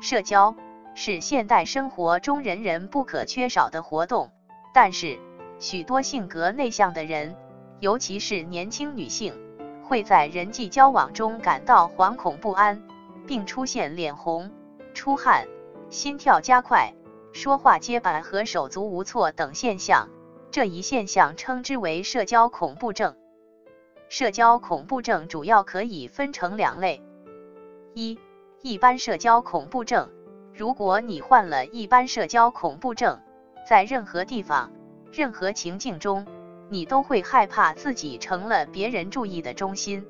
[0.00, 0.54] 社交
[0.94, 4.30] 是现代生活中人人不可缺少的活动，
[4.74, 5.18] 但是
[5.58, 7.36] 许多性格内向的人，
[7.80, 9.34] 尤其是年轻女性，
[9.84, 12.82] 会在人际交往中感到惶恐不安，
[13.26, 14.52] 并出现脸红、
[14.92, 15.46] 出汗、
[15.90, 16.92] 心跳加快、
[17.32, 20.10] 说话结巴和手足无措等现象。
[20.50, 23.16] 这一现象称之为社交恐怖症。
[24.08, 27.02] 社交恐怖症主要可以分成两类：
[27.94, 28.18] 一、
[28.66, 30.08] 一般社交恐怖症。
[30.54, 33.20] 如果你患了一般社交恐怖症，
[33.68, 34.72] 在任何地方、
[35.12, 36.26] 任何情境中，
[36.70, 40.06] 你都会害怕自己成了别人注意的中心。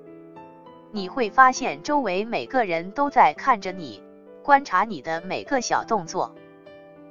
[0.93, 4.05] 你会发现周围每个人都在看着你，
[4.45, 6.33] 观察你的每个小动作。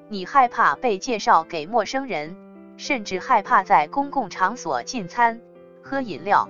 [0.08, 2.38] 你害怕被介绍给陌生人，
[2.78, 5.42] 甚至害怕在公共场所进餐、
[5.82, 6.48] 喝饮料。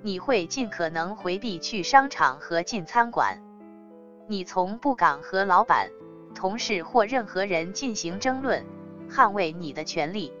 [0.00, 3.42] 你会尽可能回避去商场和进餐馆。
[4.30, 5.90] 你从不敢和老板、
[6.34, 8.64] 同事或任何人进行争论，
[9.10, 10.32] 捍卫你的权利。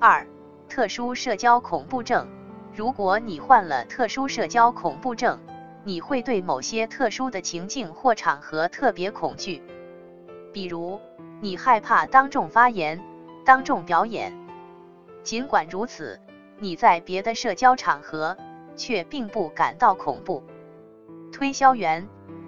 [0.00, 0.26] 二、
[0.68, 2.26] 特殊社交恐怖症。
[2.74, 5.38] 如果你患了特殊社交恐怖症，
[5.84, 9.62] 你会对某些特殊的情境或场合特别恐惧。
[10.52, 10.98] 比如，
[11.40, 13.04] 你害怕当众发言、
[13.44, 14.32] 当众表演。
[15.22, 16.18] 尽管如此，
[16.58, 18.36] 你在别的社交场合。
[18.78, 20.42] 却并不感到恐怖。
[21.32, 22.06] 推销员、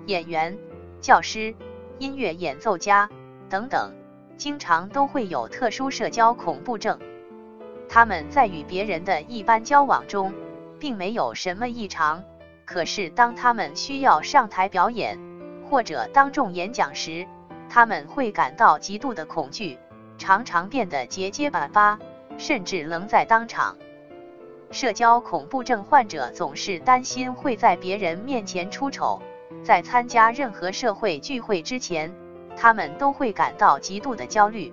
[0.09, 0.57] 演员、
[1.03, 1.55] 教师、
[1.99, 3.11] 音乐演奏家
[3.51, 3.93] 等等，
[4.39, 6.99] 经常都会有特殊社交恐怖症。
[7.91, 10.33] 他们在与别人的一般交往中，
[10.81, 12.25] 并没有什么异常。
[12.65, 15.19] 可是当他们需要上台表演
[15.69, 17.27] 或者当众演讲时，
[17.69, 19.79] 他们会感到极度的恐惧，
[20.17, 21.99] 常常变得结结巴巴，
[22.39, 23.77] 甚至愣在当场。
[24.71, 29.21] 社交恐怖症患者总是担心会在别人面前出丑，
[29.63, 32.15] 在参加任何社会聚会之前，
[32.57, 34.73] 他们都会感到极度的焦虑。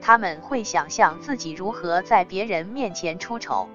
[0.00, 3.68] 他们会想象自己如何在别人面前出丑。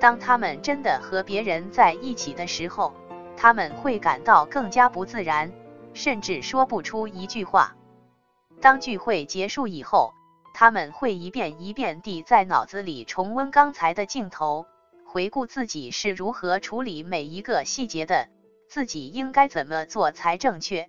[0.00, 2.92] 当他们真的和别人在一起的时候，
[3.36, 5.52] 他们会感到更加不自然，
[5.94, 7.74] 甚至说不出一句话。
[8.60, 10.12] 当聚会结束以后，
[10.54, 14.66] 他们会一遍一遍地在脑子里重温刚才的镜头，
[15.06, 18.28] 回顾自己是如何处理每一个细节的，
[18.68, 20.88] 自己应该怎么做才正确。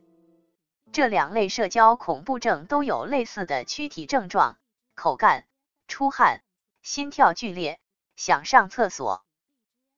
[0.91, 4.57] 这两类社交恐怖症都有类似的躯体症状：
[4.95, 5.45] 口干、
[5.87, 6.43] 出汗、
[6.81, 7.79] 心跳剧烈、
[8.15, 9.25] 想上厕所。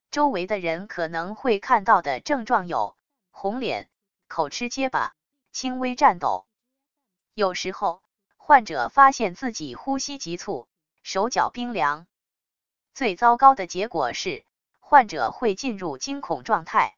[0.10, 2.96] 周围的人可能会看到的症状有
[3.32, 3.90] 红脸、
[4.28, 5.14] 口吃结巴、
[5.52, 6.46] 轻微颤抖。
[7.34, 8.02] 有时候。
[8.44, 10.68] 患者发现自己呼吸急促，
[11.04, 12.06] 手脚冰凉。
[12.94, 14.44] 最糟糕的结果是，
[14.82, 16.98] 患者会进入惊恐状态。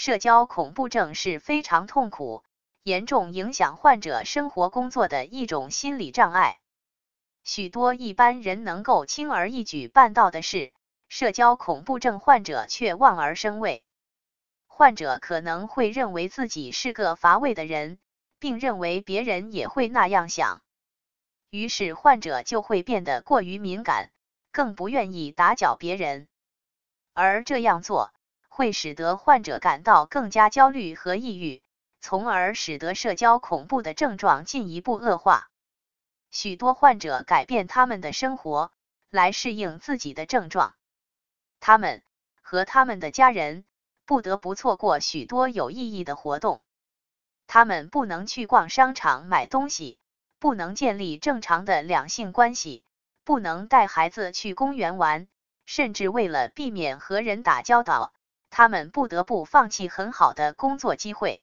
[0.00, 2.42] 社交恐怖症是非常痛苦、
[2.82, 6.58] 严重影响患者生活工作的一种心理障碍。
[7.44, 10.72] 许多一般人能够轻而易举办到的事，
[11.10, 13.84] 社交恐怖症患者却望而生畏。
[14.66, 17.98] 患者可能会认为自己是个乏味的人。
[18.38, 20.62] 并认为别人也会那样想，
[21.50, 24.10] 于是患者就会变得过于敏感，
[24.50, 26.26] 更不愿意打搅别人，
[27.12, 28.14] 而这样做
[28.52, 31.62] 会使得患者感到更加焦虑和抑郁，
[32.00, 35.48] 从而使得社交恐怖的症状进一步恶化。
[36.30, 38.70] 许多患者改变他们的生活
[39.08, 40.74] 来适应自己的症状，
[41.60, 42.02] 他们
[42.42, 43.64] 和他们的家人
[44.04, 46.60] 不得不错过许多有意义的活动。
[47.46, 49.98] 他们不能去逛商场买东西，
[50.38, 52.84] 不能建立正常的两性关系，
[53.24, 55.28] 不能带孩子去公园玩，
[55.66, 58.12] 甚至为了避免和人打交道，
[58.50, 61.42] 他们不得不放弃很好的工作机会。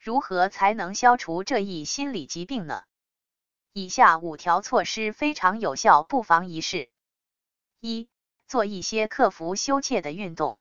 [0.00, 2.82] 如何才能消除这一心理疾病呢？
[3.72, 6.90] 以下五条措施非常有效，不妨一试：
[7.80, 8.08] 一、
[8.46, 10.58] 做一些克服羞怯的运动，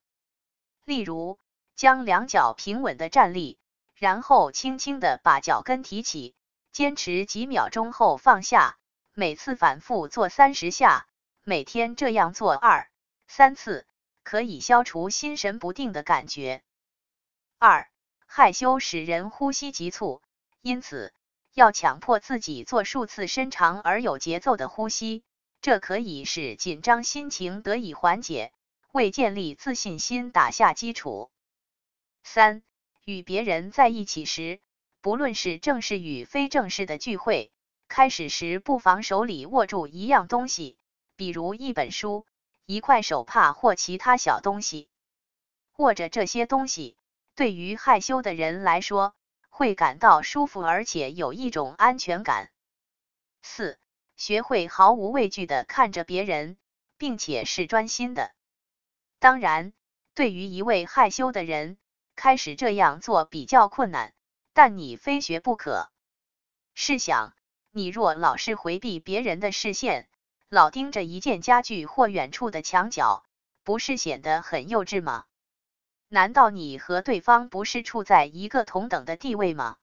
[0.83, 1.39] 例如
[1.75, 3.57] 将两脚平稳的站立。
[3.97, 6.35] 然后轻轻的把脚跟提起，
[6.73, 8.77] 坚持几秒钟后放下，
[9.13, 11.07] 每次反复做三十下，
[11.43, 12.89] 每天这样做二
[13.29, 13.87] 三次，
[14.25, 16.61] 可以消除心神不定的感觉。
[17.57, 17.89] 二、
[18.25, 20.21] 害羞使人呼吸急促，
[20.61, 21.13] 因此
[21.53, 25.23] 要强迫自己做数次深长而有节奏的呼吸，
[25.61, 28.51] 这可以使紧张心情得以缓解，
[28.91, 31.31] 为建立自信心打下基础。
[32.23, 32.63] 三。
[33.05, 34.59] 与别人在一起时，
[34.99, 37.51] 不论是正式与非正式的聚会，
[37.87, 40.75] 开始时不妨手里握住一样东西，
[41.15, 42.25] 比如一本书、
[42.65, 44.89] 一块手帕或其他小东西。
[45.77, 46.97] 握着这些东西，
[47.35, 49.13] 对于害羞的人来说，
[49.49, 52.49] 会感到舒服，而且有一种安全感。
[53.41, 53.77] 四、
[54.15, 56.57] 学会毫无畏惧的看着别人，
[56.97, 58.33] 并且是专心的。
[59.19, 59.73] 当然，
[60.13, 61.77] 对于一位害羞的人，
[62.15, 64.13] 开始这样做比较困难，
[64.53, 65.91] 但你非学不可。
[66.73, 67.33] 试想，
[67.71, 70.07] 你若老是回避别人的视线，
[70.55, 73.25] 老盯着一件家具或远处的墙角，
[73.65, 75.25] 不是显得很幼稚吗？
[76.07, 79.75] 难道你和对方不是处在一个同等的地位吗？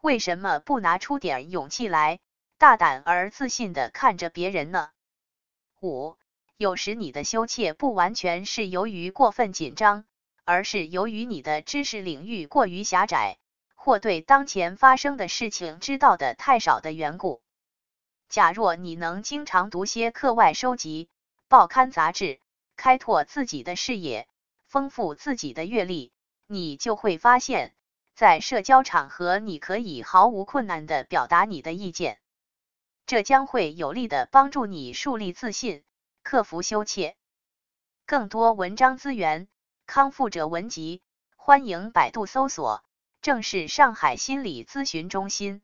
[0.00, 2.20] 为什么不拿出点勇气来，
[2.56, 4.88] 大胆而自信的看着别人呢？
[5.82, 6.16] 五，
[6.56, 10.06] 有时你的羞怯不完全是由于过分紧张，
[10.46, 13.36] 而是由于你的知识领域过于狭窄，
[13.74, 17.41] 或对当前发生的事情知道的太少的缘故。
[18.32, 21.10] 假若你能经常读些课外收集、
[21.48, 22.40] 报刊杂志，
[22.78, 24.26] 开拓自己的视野。
[24.64, 26.12] 丰富自己的阅历，
[26.46, 27.74] 你就会发现，
[28.14, 32.20] 在社交场合，你可以毫无困难的表达你的意见，
[33.04, 35.84] 这将会有力的帮助你树立自信，
[36.22, 37.14] 克服羞怯。
[38.06, 39.46] 更多文章资源，
[39.84, 41.02] 康复者文集，
[41.36, 42.82] 欢迎百度搜索
[43.20, 45.60] “正是上海心理咨询中心”。